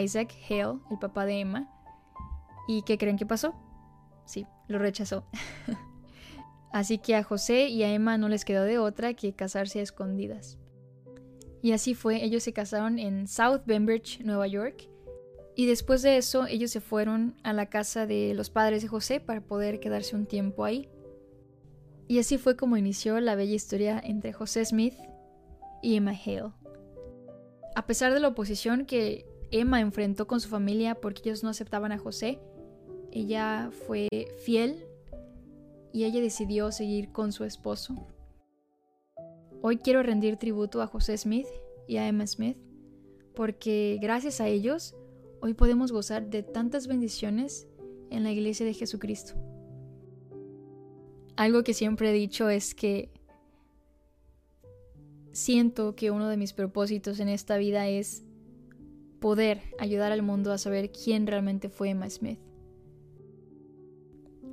Isaac 0.00 0.34
Hale, 0.48 0.78
el 0.90 0.98
papá 1.00 1.26
de 1.26 1.40
Emma. 1.40 1.68
¿Y 2.68 2.82
qué 2.82 2.98
creen 2.98 3.16
que 3.16 3.26
pasó? 3.26 3.54
Sí, 4.24 4.46
lo 4.68 4.78
rechazó. 4.78 5.24
Así 6.72 6.98
que 6.98 7.16
a 7.16 7.22
José 7.22 7.68
y 7.68 7.82
a 7.82 7.92
Emma 7.92 8.16
no 8.16 8.28
les 8.28 8.44
quedó 8.44 8.64
de 8.64 8.78
otra 8.78 9.14
que 9.14 9.34
casarse 9.34 9.80
a 9.80 9.82
escondidas. 9.82 10.58
Y 11.62 11.72
así 11.72 11.94
fue, 11.94 12.24
ellos 12.24 12.42
se 12.42 12.52
casaron 12.52 12.98
en 12.98 13.28
South 13.28 13.62
Bembridge, 13.66 14.20
Nueva 14.24 14.48
York. 14.48 14.88
Y 15.54 15.66
después 15.66 16.02
de 16.02 16.16
eso, 16.16 16.46
ellos 16.46 16.70
se 16.70 16.80
fueron 16.80 17.36
a 17.44 17.52
la 17.52 17.66
casa 17.66 18.06
de 18.06 18.32
los 18.34 18.50
padres 18.50 18.82
de 18.82 18.88
José 18.88 19.20
para 19.20 19.42
poder 19.42 19.78
quedarse 19.78 20.16
un 20.16 20.26
tiempo 20.26 20.64
ahí. 20.64 20.88
Y 22.08 22.18
así 22.18 22.38
fue 22.38 22.56
como 22.56 22.76
inició 22.76 23.20
la 23.20 23.34
bella 23.34 23.54
historia 23.54 24.00
entre 24.04 24.32
José 24.32 24.64
Smith 24.64 24.94
y 25.82 25.96
Emma 25.96 26.12
Hale. 26.12 26.52
A 27.74 27.86
pesar 27.86 28.12
de 28.12 28.20
la 28.20 28.28
oposición 28.28 28.84
que 28.84 29.26
Emma 29.50 29.80
enfrentó 29.80 30.26
con 30.26 30.40
su 30.40 30.48
familia 30.48 30.94
porque 30.94 31.22
ellos 31.24 31.42
no 31.42 31.50
aceptaban 31.50 31.92
a 31.92 31.98
José, 31.98 32.40
ella 33.10 33.70
fue 33.86 34.08
fiel 34.44 34.86
y 35.92 36.04
ella 36.04 36.20
decidió 36.20 36.72
seguir 36.72 37.12
con 37.12 37.32
su 37.32 37.44
esposo. 37.44 37.94
Hoy 39.60 39.76
quiero 39.76 40.02
rendir 40.02 40.38
tributo 40.38 40.82
a 40.82 40.86
José 40.86 41.16
Smith 41.16 41.46
y 41.86 41.98
a 41.98 42.08
Emma 42.08 42.26
Smith, 42.26 42.56
porque 43.34 43.98
gracias 44.00 44.40
a 44.40 44.48
ellos 44.48 44.94
hoy 45.40 45.54
podemos 45.54 45.92
gozar 45.92 46.30
de 46.30 46.42
tantas 46.42 46.86
bendiciones 46.86 47.68
en 48.10 48.22
la 48.24 48.32
iglesia 48.32 48.66
de 48.66 48.74
Jesucristo. 48.74 49.34
Algo 51.36 51.62
que 51.64 51.74
siempre 51.74 52.10
he 52.10 52.12
dicho 52.12 52.48
es 52.48 52.74
que 52.74 53.10
siento 55.32 55.96
que 55.96 56.10
uno 56.10 56.28
de 56.28 56.36
mis 56.36 56.52
propósitos 56.52 57.20
en 57.20 57.28
esta 57.28 57.56
vida 57.56 57.88
es 57.88 58.24
poder 59.20 59.62
ayudar 59.78 60.12
al 60.12 60.22
mundo 60.22 60.52
a 60.52 60.58
saber 60.58 60.90
quién 60.92 61.26
realmente 61.26 61.68
fue 61.68 61.90
Emma 61.90 62.10
Smith. 62.10 62.40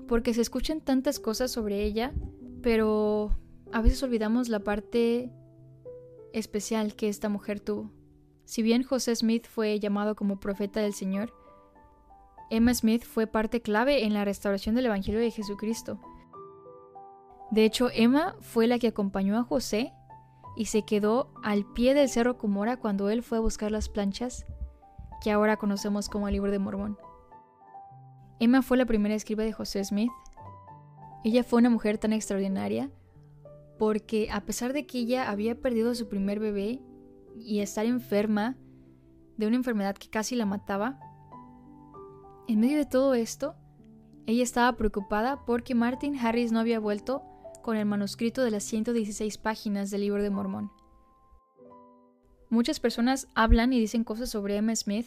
Porque 0.07 0.33
se 0.33 0.41
escuchan 0.41 0.81
tantas 0.81 1.19
cosas 1.19 1.51
sobre 1.51 1.83
ella, 1.83 2.13
pero 2.61 3.35
a 3.71 3.81
veces 3.81 4.01
olvidamos 4.03 4.47
la 4.47 4.59
parte 4.59 5.31
especial 6.33 6.95
que 6.95 7.09
esta 7.09 7.29
mujer 7.29 7.59
tuvo. 7.59 7.91
Si 8.45 8.63
bien 8.63 8.83
José 8.83 9.15
Smith 9.15 9.45
fue 9.47 9.79
llamado 9.79 10.15
como 10.15 10.39
profeta 10.39 10.79
del 10.79 10.93
Señor, 10.93 11.33
Emma 12.49 12.73
Smith 12.73 13.03
fue 13.03 13.27
parte 13.27 13.61
clave 13.61 14.05
en 14.05 14.13
la 14.13 14.25
restauración 14.25 14.73
del 14.73 14.87
Evangelio 14.87 15.19
de 15.19 15.29
Jesucristo. 15.29 15.99
De 17.51 17.65
hecho, 17.65 17.89
Emma 17.91 18.35
fue 18.41 18.67
la 18.67 18.77
que 18.77 18.87
acompañó 18.87 19.37
a 19.37 19.43
José 19.43 19.93
y 20.55 20.65
se 20.65 20.83
quedó 20.83 21.31
al 21.43 21.65
pie 21.65 21.93
del 21.93 22.09
cerro 22.09 22.37
Cumora 22.37 22.77
cuando 22.77 23.09
él 23.09 23.23
fue 23.23 23.37
a 23.37 23.41
buscar 23.41 23.71
las 23.71 23.89
planchas 23.89 24.45
que 25.21 25.31
ahora 25.31 25.57
conocemos 25.57 26.09
como 26.09 26.27
el 26.27 26.33
libro 26.33 26.51
de 26.51 26.59
Mormón. 26.59 26.97
Emma 28.39 28.61
fue 28.61 28.77
la 28.77 28.85
primera 28.85 29.15
escriba 29.15 29.43
de 29.43 29.51
José 29.51 29.83
Smith. 29.83 30.11
Ella 31.23 31.43
fue 31.43 31.59
una 31.59 31.69
mujer 31.69 31.97
tan 31.97 32.13
extraordinaria 32.13 32.89
porque 33.77 34.29
a 34.31 34.41
pesar 34.41 34.73
de 34.73 34.85
que 34.85 34.99
ella 34.99 35.29
había 35.29 35.59
perdido 35.59 35.91
a 35.91 35.95
su 35.95 36.07
primer 36.07 36.39
bebé 36.39 36.81
y 37.37 37.59
estar 37.59 37.85
enferma 37.85 38.57
de 39.37 39.47
una 39.47 39.55
enfermedad 39.55 39.95
que 39.95 40.09
casi 40.09 40.35
la 40.35 40.45
mataba, 40.45 40.99
en 42.47 42.59
medio 42.59 42.77
de 42.77 42.85
todo 42.85 43.13
esto, 43.13 43.55
ella 44.25 44.43
estaba 44.43 44.75
preocupada 44.75 45.45
porque 45.45 45.75
Martin 45.75 46.17
Harris 46.17 46.51
no 46.51 46.59
había 46.59 46.79
vuelto 46.79 47.23
con 47.69 47.77
el 47.77 47.85
manuscrito 47.85 48.41
de 48.41 48.49
las 48.49 48.63
116 48.63 49.37
páginas 49.37 49.91
del 49.91 50.01
libro 50.01 50.23
de 50.23 50.31
Mormón. 50.31 50.71
Muchas 52.49 52.79
personas 52.79 53.27
hablan 53.35 53.73
y 53.73 53.79
dicen 53.79 54.03
cosas 54.03 54.31
sobre 54.31 54.55
Emma 54.55 54.75
Smith 54.75 55.05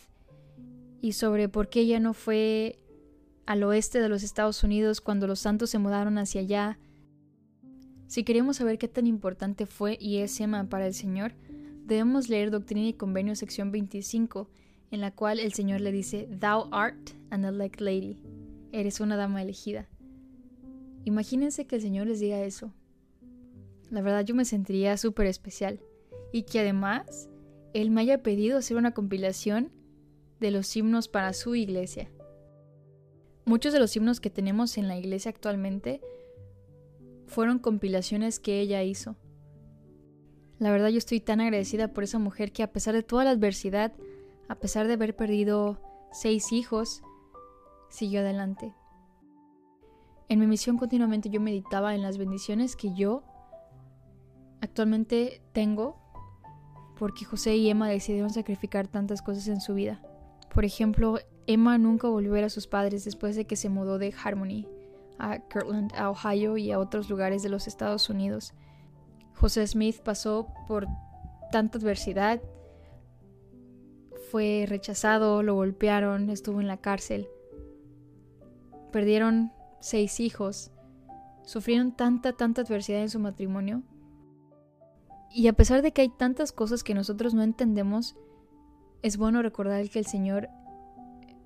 y 1.00 1.14
sobre 1.14 1.48
por 1.48 1.70
qué 1.70 1.80
ella 1.80 1.98
no 1.98 2.14
fue 2.14 2.78
al 3.46 3.64
oeste 3.64 4.00
de 4.00 4.08
los 4.08 4.22
Estados 4.22 4.62
Unidos 4.62 5.00
cuando 5.00 5.26
los 5.26 5.40
santos 5.40 5.70
se 5.70 5.80
mudaron 5.80 6.18
hacia 6.18 6.42
allá. 6.42 6.78
Si 8.06 8.22
queremos 8.22 8.58
saber 8.58 8.78
qué 8.78 8.86
tan 8.86 9.08
importante 9.08 9.66
fue 9.66 9.98
y 10.00 10.18
es 10.18 10.40
Emma 10.40 10.68
para 10.68 10.86
el 10.86 10.94
Señor, 10.94 11.34
debemos 11.84 12.28
leer 12.28 12.52
Doctrina 12.52 12.86
y 12.86 12.94
Convenio 12.94 13.34
sección 13.34 13.72
25, 13.72 14.48
en 14.92 15.00
la 15.00 15.10
cual 15.10 15.40
el 15.40 15.52
Señor 15.52 15.80
le 15.80 15.90
dice, 15.90 16.28
Thou 16.38 16.68
art 16.70 17.10
an 17.30 17.44
elect 17.44 17.80
lady, 17.80 18.20
eres 18.70 19.00
una 19.00 19.16
dama 19.16 19.42
elegida. 19.42 19.88
Imagínense 21.04 21.66
que 21.66 21.76
el 21.76 21.82
Señor 21.82 22.06
les 22.06 22.20
diga 22.20 22.42
eso. 22.42 22.72
La 23.90 24.00
verdad 24.02 24.24
yo 24.24 24.34
me 24.34 24.44
sentiría 24.44 24.96
súper 24.96 25.26
especial. 25.26 25.80
Y 26.32 26.44
que 26.44 26.60
además 26.60 27.28
Él 27.74 27.90
me 27.90 28.00
haya 28.00 28.22
pedido 28.22 28.58
hacer 28.58 28.76
una 28.76 28.92
compilación 28.92 29.70
de 30.40 30.50
los 30.50 30.74
himnos 30.76 31.08
para 31.08 31.32
su 31.32 31.54
iglesia. 31.54 32.10
Muchos 33.44 33.72
de 33.72 33.80
los 33.80 33.94
himnos 33.96 34.20
que 34.20 34.30
tenemos 34.30 34.78
en 34.78 34.88
la 34.88 34.96
iglesia 34.96 35.30
actualmente 35.30 36.00
fueron 37.26 37.58
compilaciones 37.58 38.38
que 38.38 38.60
ella 38.60 38.82
hizo. 38.82 39.16
La 40.58 40.70
verdad 40.70 40.88
yo 40.88 40.98
estoy 40.98 41.20
tan 41.20 41.40
agradecida 41.40 41.88
por 41.92 42.04
esa 42.04 42.18
mujer 42.18 42.52
que 42.52 42.62
a 42.62 42.72
pesar 42.72 42.94
de 42.94 43.02
toda 43.02 43.24
la 43.24 43.30
adversidad, 43.30 43.92
a 44.48 44.54
pesar 44.54 44.86
de 44.86 44.94
haber 44.94 45.16
perdido 45.16 45.80
seis 46.12 46.52
hijos, 46.52 47.02
siguió 47.88 48.20
adelante. 48.20 48.72
En 50.28 50.38
mi 50.38 50.46
misión 50.46 50.78
continuamente 50.78 51.30
yo 51.30 51.40
meditaba 51.40 51.94
en 51.94 52.02
las 52.02 52.18
bendiciones 52.18 52.76
que 52.76 52.94
yo 52.94 53.22
actualmente 54.60 55.42
tengo 55.52 56.02
porque 56.98 57.24
José 57.24 57.56
y 57.56 57.68
Emma 57.68 57.88
decidieron 57.88 58.30
sacrificar 58.30 58.86
tantas 58.86 59.22
cosas 59.22 59.48
en 59.48 59.60
su 59.60 59.74
vida. 59.74 60.00
Por 60.54 60.64
ejemplo, 60.64 61.18
Emma 61.46 61.76
nunca 61.78 62.08
volvió 62.08 62.30
a 62.30 62.34
ver 62.34 62.44
a 62.44 62.50
sus 62.50 62.66
padres 62.66 63.04
después 63.04 63.34
de 63.36 63.44
que 63.46 63.56
se 63.56 63.68
mudó 63.68 63.98
de 63.98 64.14
Harmony 64.22 64.68
a 65.18 65.38
Kirtland, 65.38 65.92
a 65.94 66.10
Ohio 66.10 66.56
y 66.56 66.70
a 66.70 66.78
otros 66.78 67.10
lugares 67.10 67.42
de 67.42 67.48
los 67.48 67.66
Estados 67.66 68.08
Unidos. 68.08 68.54
José 69.34 69.66
Smith 69.66 70.00
pasó 70.02 70.48
por 70.68 70.86
tanta 71.50 71.78
adversidad, 71.78 72.40
fue 74.30 74.64
rechazado, 74.68 75.42
lo 75.42 75.54
golpearon, 75.54 76.30
estuvo 76.30 76.60
en 76.60 76.66
la 76.66 76.76
cárcel. 76.76 77.28
Perdieron 78.90 79.52
seis 79.82 80.20
hijos, 80.20 80.70
sufrieron 81.44 81.92
tanta, 81.92 82.32
tanta 82.32 82.62
adversidad 82.62 83.02
en 83.02 83.10
su 83.10 83.18
matrimonio. 83.18 83.82
Y 85.30 85.48
a 85.48 85.52
pesar 85.52 85.82
de 85.82 85.92
que 85.92 86.02
hay 86.02 86.08
tantas 86.08 86.52
cosas 86.52 86.84
que 86.84 86.94
nosotros 86.94 87.34
no 87.34 87.42
entendemos, 87.42 88.16
es 89.02 89.16
bueno 89.16 89.42
recordar 89.42 89.88
que 89.90 89.98
el 89.98 90.06
Señor 90.06 90.48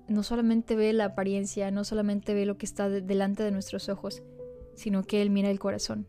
no 0.07 0.23
solamente 0.23 0.75
ve 0.75 0.93
la 0.93 1.05
apariencia, 1.05 1.71
no 1.71 1.83
solamente 1.83 2.33
ve 2.33 2.45
lo 2.45 2.57
que 2.57 2.65
está 2.65 2.89
delante 2.89 3.43
de 3.43 3.51
nuestros 3.51 3.89
ojos, 3.89 4.21
sino 4.75 5.03
que 5.03 5.21
Él 5.21 5.29
mira 5.29 5.49
el 5.49 5.59
corazón. 5.59 6.07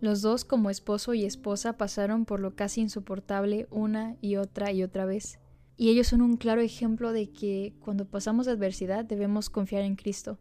Los 0.00 0.22
dos 0.22 0.44
como 0.44 0.70
esposo 0.70 1.14
y 1.14 1.24
esposa 1.24 1.76
pasaron 1.76 2.24
por 2.24 2.40
lo 2.40 2.54
casi 2.54 2.80
insoportable 2.80 3.66
una 3.70 4.16
y 4.20 4.36
otra 4.36 4.72
y 4.72 4.82
otra 4.82 5.04
vez. 5.04 5.38
Y 5.76 5.90
ellos 5.90 6.08
son 6.08 6.22
un 6.22 6.36
claro 6.36 6.60
ejemplo 6.60 7.12
de 7.12 7.30
que 7.30 7.74
cuando 7.80 8.06
pasamos 8.06 8.48
adversidad 8.48 9.04
debemos 9.04 9.50
confiar 9.50 9.82
en 9.82 9.96
Cristo. 9.96 10.38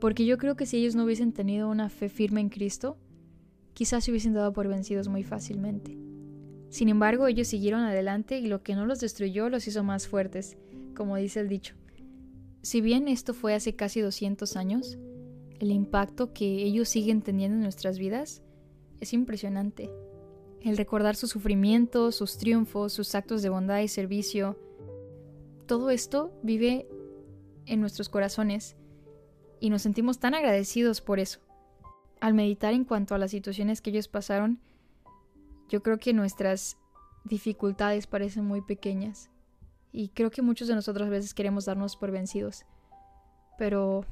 Porque 0.00 0.26
yo 0.26 0.38
creo 0.38 0.56
que 0.56 0.66
si 0.66 0.78
ellos 0.78 0.94
no 0.94 1.04
hubiesen 1.04 1.32
tenido 1.32 1.68
una 1.68 1.88
fe 1.88 2.08
firme 2.08 2.40
en 2.40 2.48
Cristo, 2.48 2.96
quizás 3.74 4.04
se 4.04 4.10
hubiesen 4.10 4.34
dado 4.34 4.52
por 4.52 4.68
vencidos 4.68 5.08
muy 5.08 5.24
fácilmente. 5.24 5.98
Sin 6.70 6.88
embargo, 6.88 7.26
ellos 7.26 7.48
siguieron 7.48 7.80
adelante 7.80 8.38
y 8.38 8.46
lo 8.46 8.62
que 8.62 8.74
no 8.74 8.86
los 8.86 9.00
destruyó 9.00 9.48
los 9.48 9.66
hizo 9.66 9.82
más 9.82 10.06
fuertes, 10.06 10.56
como 10.94 11.16
dice 11.16 11.40
el 11.40 11.48
dicho. 11.48 11.74
Si 12.62 12.80
bien 12.80 13.08
esto 13.08 13.34
fue 13.34 13.54
hace 13.54 13.74
casi 13.74 14.00
200 14.00 14.56
años, 14.56 14.98
el 15.58 15.70
impacto 15.70 16.32
que 16.32 16.62
ellos 16.62 16.88
siguen 16.88 17.22
teniendo 17.22 17.56
en 17.56 17.62
nuestras 17.62 17.98
vidas 17.98 18.42
es 19.00 19.12
impresionante. 19.12 19.90
El 20.60 20.76
recordar 20.76 21.16
sus 21.16 21.30
sufrimientos, 21.30 22.16
sus 22.16 22.36
triunfos, 22.36 22.92
sus 22.92 23.14
actos 23.14 23.42
de 23.42 23.48
bondad 23.48 23.80
y 23.80 23.88
servicio, 23.88 24.58
todo 25.66 25.90
esto 25.90 26.32
vive 26.42 26.88
en 27.66 27.80
nuestros 27.80 28.08
corazones 28.08 28.76
y 29.60 29.70
nos 29.70 29.82
sentimos 29.82 30.18
tan 30.18 30.34
agradecidos 30.34 31.00
por 31.00 31.18
eso. 31.18 31.40
Al 32.20 32.34
meditar 32.34 32.74
en 32.74 32.84
cuanto 32.84 33.14
a 33.14 33.18
las 33.18 33.30
situaciones 33.30 33.80
que 33.80 33.90
ellos 33.90 34.08
pasaron, 34.08 34.60
yo 35.68 35.82
creo 35.82 35.98
que 35.98 36.12
nuestras 36.12 36.78
dificultades 37.24 38.06
parecen 38.06 38.44
muy 38.44 38.60
pequeñas 38.62 39.30
y 39.92 40.08
creo 40.10 40.30
que 40.30 40.42
muchos 40.42 40.68
de 40.68 40.74
nosotros 40.74 41.06
a 41.06 41.10
veces 41.10 41.34
queremos 41.34 41.66
darnos 41.66 41.96
por 41.96 42.10
vencidos. 42.10 42.64
Pero 43.58 44.04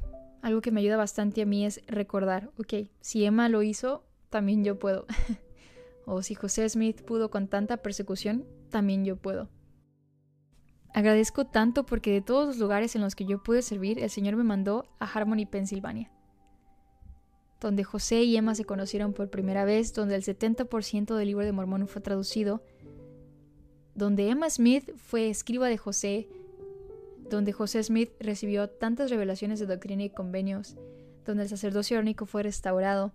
algo 0.43 0.61
que 0.61 0.71
me 0.71 0.81
ayuda 0.81 0.97
bastante 0.97 1.43
a 1.43 1.47
mí 1.47 1.65
es 1.65 1.81
recordar, 1.87 2.51
ok, 2.59 2.89
si 3.01 3.25
Emma 3.25 3.49
lo 3.49 3.63
hizo, 3.63 4.05
también 4.31 4.65
yo 4.65 4.79
puedo. 4.79 5.07
o 6.07 6.23
si 6.23 6.35
José 6.35 6.69
Smith 6.69 7.03
pudo 7.03 7.31
con 7.31 7.49
tanta 7.49 7.79
persecución, 7.79 8.45
también 8.71 9.05
yo 9.05 9.17
puedo. 9.17 9.49
Agradezco 10.97 11.45
tanto 11.45 11.87
porque 11.87 12.11
de 12.11 12.23
todos 12.23 12.49
los 12.49 12.59
lugares 12.59 12.97
en 12.97 13.03
los 13.03 13.15
que 13.15 13.27
yo 13.27 13.41
pude 13.43 13.63
servir, 13.63 14.01
el 14.01 14.11
Señor 14.11 14.35
me 14.35 14.45
mandó 14.45 14.89
a 14.99 15.05
Harmony, 15.05 15.47
Pensilvania 15.47 16.11
donde 17.61 17.85
José 17.85 18.23
y 18.23 18.37
Emma 18.37 18.55
se 18.55 18.65
conocieron 18.65 19.13
por 19.13 19.31
primera 19.31 19.65
vez, 19.65 19.95
donde 19.95 20.15
el 20.15 20.23
70% 20.23 21.15
del 21.15 21.29
libro 21.29 21.45
de 21.45 21.53
Mormón 21.53 21.89
fue 21.89 22.03
traducido, 22.03 22.63
donde 23.95 24.29
Emma 24.29 24.51
Smith 24.51 24.91
fue 24.97 25.31
escriba 25.31 25.69
de 25.69 25.79
José, 25.79 26.29
donde 27.31 27.53
José 27.53 27.83
Smith 27.83 28.11
recibió 28.21 28.69
tantas 28.69 29.11
revelaciones 29.11 29.59
de 29.59 29.67
doctrina 29.67 30.05
y 30.05 30.11
convenios, 30.11 30.77
donde 31.25 31.45
el 31.45 31.49
sacerdocio 31.49 31.99
único 31.99 32.27
fue 32.27 32.43
restaurado. 32.43 33.13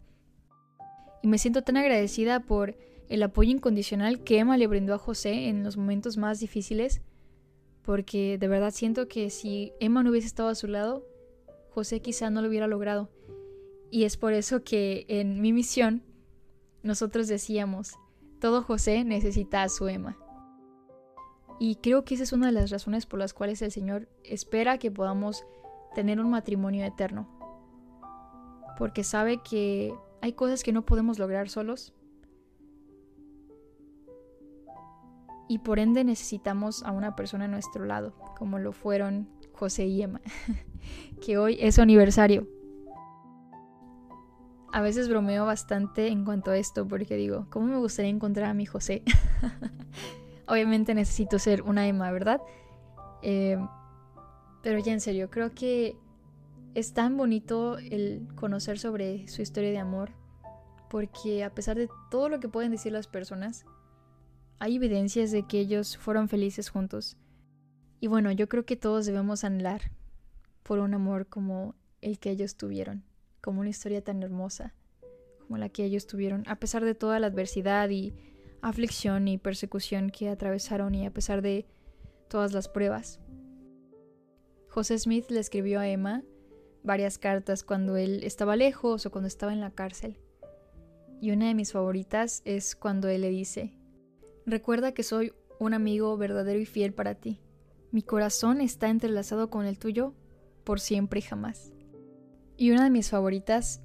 Y 1.22 1.28
me 1.28 1.38
siento 1.38 1.62
tan 1.62 1.78
agradecida 1.78 2.42
por 2.42 2.76
el 3.10 3.24
apoyo 3.24 3.52
incondicional 3.52 4.24
que 4.24 4.40
Emma 4.40 4.58
le 4.58 4.68
brindó 4.68 4.96
a 4.96 4.98
José 4.98 5.50
en 5.50 5.64
los 5.64 5.78
momentos 5.78 6.18
más 6.18 6.40
difíciles, 6.40 7.02
porque 7.84 8.38
de 8.38 8.48
verdad 8.48 8.72
siento 8.72 9.08
que 9.08 9.30
si 9.30 9.74
Emma 9.80 10.04
no 10.04 10.12
hubiese 10.12 10.28
estado 10.28 10.50
a 10.50 10.56
su 10.56 10.68
lado, 10.68 11.06
José 11.70 12.02
quizá 12.02 12.30
no 12.30 12.42
lo 12.42 12.50
hubiera 12.50 12.68
logrado. 12.68 13.10
Y 13.90 14.04
es 14.04 14.18
por 14.18 14.34
eso 14.34 14.64
que 14.64 15.06
en 15.08 15.42
mi 15.42 15.54
misión 15.54 16.04
nosotros 16.84 17.28
decíamos, 17.28 17.96
todo 18.40 18.64
José 18.64 19.04
necesita 19.04 19.64
a 19.64 19.70
su 19.70 19.88
Emma. 19.88 20.18
Y 21.60 21.76
creo 21.76 22.04
que 22.04 22.16
esa 22.16 22.24
es 22.24 22.34
una 22.34 22.48
de 22.48 22.54
las 22.54 22.72
razones 22.72 23.06
por 23.06 23.20
las 23.20 23.34
cuales 23.34 23.62
el 23.62 23.72
Señor 23.72 24.08
espera 24.24 24.80
que 24.80 24.90
podamos 24.90 25.46
tener 25.94 26.20
un 26.20 26.32
matrimonio 26.32 26.84
eterno. 26.86 27.30
Porque 28.78 29.04
sabe 29.04 29.42
que 29.44 29.94
hay 30.22 30.34
cosas 30.34 30.64
que 30.64 30.72
no 30.72 30.86
podemos 30.86 31.20
lograr 31.20 31.50
solos. 31.50 31.94
Y 35.52 35.58
por 35.58 35.80
ende 35.80 36.06
necesitamos 36.06 36.82
a 36.84 36.92
una 36.94 37.14
persona 37.18 37.44
a 37.44 37.48
nuestro 37.50 37.84
lado, 37.84 38.14
como 38.38 38.58
lo 38.58 38.72
fueron 38.72 39.28
José 39.52 39.86
y 39.86 40.02
Emma, 40.02 40.22
que 41.22 41.38
hoy 41.38 41.58
es 41.60 41.76
su 41.76 41.82
aniversario. 41.82 42.48
A 44.72 44.80
veces 44.80 45.10
bromeo 45.10 45.46
bastante 45.46 46.08
en 46.08 46.24
cuanto 46.24 46.52
a 46.52 46.58
esto 46.58 46.88
porque 46.88 47.18
digo, 47.18 47.48
¿cómo 47.50 47.68
me 47.68 47.76
gustaría 47.76 48.10
encontrar 48.10 48.50
a 48.50 48.54
mi 48.54 48.66
José? 48.66 49.04
Obviamente 50.48 50.96
necesito 50.96 51.38
ser 51.38 51.64
una 51.64 51.86
Emma, 51.86 52.10
¿verdad? 52.14 52.40
Eh, 53.22 53.58
pero 54.64 54.80
ya 54.80 54.94
en 54.94 55.02
serio, 55.02 55.30
creo 55.30 55.52
que 55.54 55.98
es 56.76 56.94
tan 56.94 57.18
bonito 57.18 57.78
el 57.78 58.26
conocer 58.36 58.80
sobre 58.80 59.28
su 59.28 59.42
historia 59.42 59.72
de 59.72 59.80
amor 59.80 60.12
porque 60.90 61.44
a 61.44 61.54
pesar 61.54 61.76
de 61.76 61.90
todo 62.10 62.30
lo 62.30 62.40
que 62.40 62.48
pueden 62.48 62.72
decir 62.72 62.94
las 62.94 63.08
personas, 63.08 63.66
hay 64.62 64.76
evidencias 64.76 65.32
de 65.32 65.44
que 65.48 65.60
ellos 65.60 65.98
fueron 65.98 66.30
felices 66.30 66.70
juntos. 66.70 67.18
Y 68.00 68.08
bueno, 68.08 68.32
yo 68.32 68.48
creo 68.48 68.64
que 68.64 68.76
todos 68.76 69.08
debemos 69.08 69.44
anhelar 69.44 69.92
por 70.62 70.80
un 70.80 70.94
amor 70.94 71.28
como 71.28 71.76
el 72.00 72.20
que 72.20 72.30
ellos 72.30 72.56
tuvieron 72.56 73.04
como 73.42 73.62
una 73.62 73.72
historia 73.72 74.04
tan 74.04 74.22
hermosa 74.22 74.76
como 75.40 75.58
la 75.58 75.70
que 75.70 75.84
ellos 75.84 76.08
tuvieron, 76.08 76.44
a 76.48 76.58
pesar 76.58 76.86
de 76.86 76.96
toda 76.96 77.20
la 77.20 77.28
adversidad 77.28 77.90
y 77.90 78.14
aflicción 78.62 79.28
y 79.28 79.40
persecución 79.40 80.12
que 80.12 80.30
atravesaron 80.30 80.94
y 80.94 81.06
a 81.08 81.12
pesar 81.12 81.42
de 81.42 81.66
todas 82.30 82.54
las 82.54 82.70
pruebas. 82.70 83.20
José 84.70 84.98
Smith 85.00 85.30
le 85.30 85.40
escribió 85.40 85.80
a 85.80 85.90
Emma 85.90 86.24
varias 86.84 87.18
cartas 87.18 87.64
cuando 87.64 87.98
él 87.98 88.24
estaba 88.24 88.56
lejos 88.56 89.06
o 89.06 89.12
cuando 89.12 89.28
estaba 89.28 89.52
en 89.52 89.60
la 89.60 89.72
cárcel. 89.72 90.20
Y 91.20 91.32
una 91.32 91.48
de 91.48 91.56
mis 91.56 91.74
favoritas 91.74 92.44
es 92.46 92.76
cuando 92.76 93.10
él 93.10 93.22
le 93.22 93.30
dice, 93.30 93.74
Recuerda 94.46 94.94
que 94.94 95.04
soy 95.04 95.34
un 95.60 95.74
amigo 95.74 96.18
verdadero 96.18 96.60
y 96.60 96.66
fiel 96.66 96.94
para 96.94 97.16
ti. 97.16 97.40
Mi 97.92 98.02
corazón 98.02 98.62
está 98.62 98.90
entrelazado 98.90 99.50
con 99.50 99.66
el 99.66 99.78
tuyo 99.78 100.14
por 100.64 100.80
siempre 100.80 101.20
y 101.20 101.24
jamás. 101.24 101.72
Y 102.58 102.72
una 102.72 102.84
de 102.84 102.90
mis 102.90 103.10
favoritas, 103.10 103.82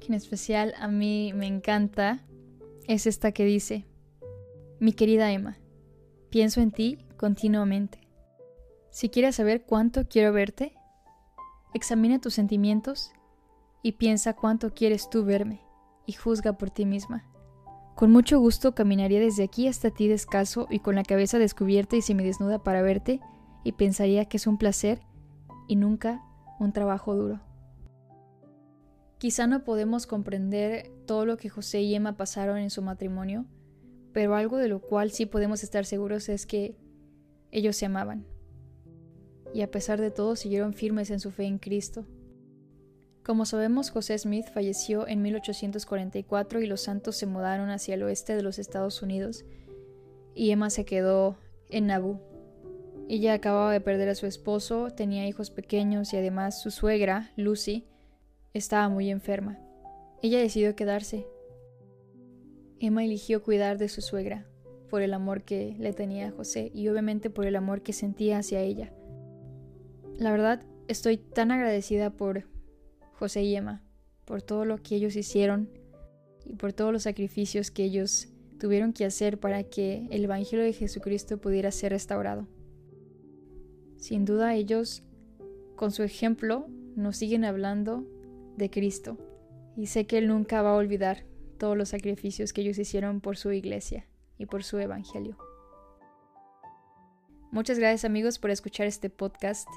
que 0.00 0.08
en 0.08 0.14
especial 0.14 0.74
a 0.78 0.88
mí 0.88 1.32
me 1.34 1.46
encanta, 1.46 2.24
es 2.86 3.06
esta 3.06 3.32
que 3.32 3.44
dice, 3.44 3.86
Mi 4.78 4.92
querida 4.92 5.32
Emma, 5.32 5.58
pienso 6.30 6.60
en 6.60 6.70
ti 6.70 6.98
continuamente. 7.16 8.08
Si 8.90 9.08
quieres 9.08 9.36
saber 9.36 9.64
cuánto 9.64 10.08
quiero 10.08 10.32
verte, 10.32 10.74
examina 11.74 12.20
tus 12.20 12.34
sentimientos 12.34 13.12
y 13.82 13.92
piensa 13.92 14.34
cuánto 14.34 14.72
quieres 14.74 15.10
tú 15.10 15.24
verme 15.24 15.60
y 16.06 16.12
juzga 16.12 16.54
por 16.54 16.70
ti 16.70 16.84
misma. 16.86 17.31
Con 17.94 18.10
mucho 18.10 18.40
gusto 18.40 18.74
caminaría 18.74 19.20
desde 19.20 19.44
aquí 19.44 19.68
hasta 19.68 19.90
ti 19.90 20.08
descalzo 20.08 20.66
y 20.70 20.80
con 20.80 20.94
la 20.94 21.02
cabeza 21.02 21.38
descubierta 21.38 21.96
y 21.96 22.02
semidesnuda 22.02 22.62
para 22.62 22.82
verte 22.82 23.20
y 23.64 23.72
pensaría 23.72 24.24
que 24.24 24.38
es 24.38 24.46
un 24.46 24.58
placer 24.58 25.00
y 25.68 25.76
nunca 25.76 26.22
un 26.58 26.72
trabajo 26.72 27.14
duro. 27.14 27.40
Quizá 29.18 29.46
no 29.46 29.62
podemos 29.62 30.06
comprender 30.06 30.90
todo 31.06 31.26
lo 31.26 31.36
que 31.36 31.48
José 31.48 31.82
y 31.82 31.94
Emma 31.94 32.16
pasaron 32.16 32.58
en 32.58 32.70
su 32.70 32.82
matrimonio, 32.82 33.46
pero 34.12 34.34
algo 34.34 34.56
de 34.56 34.68
lo 34.68 34.80
cual 34.80 35.10
sí 35.10 35.26
podemos 35.26 35.62
estar 35.62 35.84
seguros 35.84 36.28
es 36.28 36.44
que 36.44 36.76
ellos 37.52 37.76
se 37.76 37.86
amaban. 37.86 38.26
Y 39.54 39.62
a 39.62 39.70
pesar 39.70 40.00
de 40.00 40.10
todo 40.10 40.34
siguieron 40.34 40.74
firmes 40.74 41.10
en 41.10 41.20
su 41.20 41.30
fe 41.30 41.44
en 41.44 41.58
Cristo. 41.58 42.06
Como 43.24 43.46
sabemos, 43.46 43.90
José 43.90 44.18
Smith 44.18 44.46
falleció 44.52 45.06
en 45.06 45.22
1844 45.22 46.60
y 46.60 46.66
los 46.66 46.80
santos 46.80 47.16
se 47.16 47.26
mudaron 47.26 47.70
hacia 47.70 47.94
el 47.94 48.02
oeste 48.02 48.34
de 48.34 48.42
los 48.42 48.58
Estados 48.58 49.00
Unidos 49.00 49.44
y 50.34 50.50
Emma 50.50 50.70
se 50.70 50.84
quedó 50.84 51.36
en 51.70 51.86
Nauvoo. 51.86 52.20
Ella 53.08 53.34
acababa 53.34 53.72
de 53.72 53.80
perder 53.80 54.08
a 54.08 54.14
su 54.14 54.26
esposo, 54.26 54.90
tenía 54.90 55.26
hijos 55.28 55.50
pequeños 55.50 56.12
y 56.12 56.16
además 56.16 56.60
su 56.60 56.70
suegra, 56.70 57.30
Lucy, 57.36 57.86
estaba 58.54 58.88
muy 58.88 59.10
enferma. 59.10 59.58
Ella 60.22 60.38
decidió 60.38 60.74
quedarse. 60.74 61.26
Emma 62.80 63.04
eligió 63.04 63.42
cuidar 63.42 63.78
de 63.78 63.88
su 63.88 64.02
suegra, 64.02 64.46
por 64.90 65.02
el 65.02 65.14
amor 65.14 65.42
que 65.42 65.76
le 65.78 65.92
tenía 65.92 66.28
a 66.28 66.32
José 66.32 66.72
y 66.74 66.88
obviamente 66.88 67.30
por 67.30 67.46
el 67.46 67.54
amor 67.54 67.82
que 67.82 67.92
sentía 67.92 68.38
hacia 68.38 68.60
ella. 68.60 68.92
La 70.16 70.32
verdad, 70.32 70.62
estoy 70.88 71.18
tan 71.18 71.50
agradecida 71.50 72.10
por 72.10 72.44
José 73.22 73.44
y 73.44 73.54
Emma, 73.54 73.84
por 74.24 74.42
todo 74.42 74.64
lo 74.64 74.78
que 74.78 74.96
ellos 74.96 75.14
hicieron 75.14 75.70
y 76.44 76.56
por 76.56 76.72
todos 76.72 76.92
los 76.92 77.04
sacrificios 77.04 77.70
que 77.70 77.84
ellos 77.84 78.26
tuvieron 78.58 78.92
que 78.92 79.04
hacer 79.04 79.38
para 79.38 79.62
que 79.62 80.08
el 80.10 80.24
Evangelio 80.24 80.64
de 80.64 80.72
Jesucristo 80.72 81.38
pudiera 81.38 81.70
ser 81.70 81.92
restaurado. 81.92 82.48
Sin 83.96 84.24
duda 84.24 84.56
ellos, 84.56 85.04
con 85.76 85.92
su 85.92 86.02
ejemplo, 86.02 86.66
nos 86.96 87.16
siguen 87.16 87.44
hablando 87.44 88.04
de 88.56 88.70
Cristo 88.70 89.16
y 89.76 89.86
sé 89.86 90.04
que 90.04 90.18
Él 90.18 90.26
nunca 90.26 90.60
va 90.62 90.70
a 90.70 90.76
olvidar 90.76 91.24
todos 91.58 91.76
los 91.76 91.90
sacrificios 91.90 92.52
que 92.52 92.62
ellos 92.62 92.76
hicieron 92.76 93.20
por 93.20 93.36
su 93.36 93.52
iglesia 93.52 94.04
y 94.36 94.46
por 94.46 94.64
su 94.64 94.78
Evangelio. 94.78 95.38
Muchas 97.52 97.78
gracias 97.78 98.04
amigos 98.04 98.40
por 98.40 98.50
escuchar 98.50 98.88
este 98.88 99.10
podcast. 99.10 99.68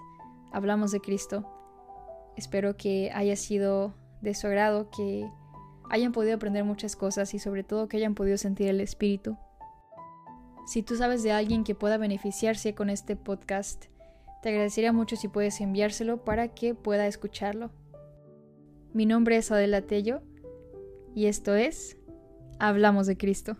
Hablamos 0.51 0.91
de 0.91 0.99
Cristo. 0.99 1.54
Espero 2.37 2.75
que 2.77 3.11
haya 3.13 3.35
sido 3.35 3.93
de 4.21 4.33
su 4.33 4.47
agrado, 4.47 4.89
que 4.89 5.29
hayan 5.89 6.11
podido 6.11 6.35
aprender 6.35 6.63
muchas 6.63 6.95
cosas 6.95 7.33
y 7.33 7.39
sobre 7.39 7.63
todo 7.63 7.87
que 7.87 7.97
hayan 7.97 8.15
podido 8.15 8.37
sentir 8.37 8.67
el 8.67 8.81
Espíritu. 8.81 9.37
Si 10.65 10.81
tú 10.81 10.95
sabes 10.95 11.21
de 11.23 11.31
alguien 11.31 11.63
que 11.63 11.75
pueda 11.75 11.97
beneficiarse 11.97 12.73
con 12.73 12.89
este 12.89 13.15
podcast, 13.15 13.85
te 14.41 14.49
agradecería 14.49 14.91
mucho 14.91 15.15
si 15.15 15.27
puedes 15.27 15.61
enviárselo 15.61 16.23
para 16.23 16.49
que 16.49 16.73
pueda 16.73 17.07
escucharlo. 17.07 17.71
Mi 18.93 19.05
nombre 19.05 19.37
es 19.37 19.51
Adela 19.51 19.81
Tello 19.81 20.21
y 21.13 21.27
esto 21.27 21.55
es 21.55 21.97
Hablamos 22.59 23.07
de 23.07 23.17
Cristo. 23.17 23.57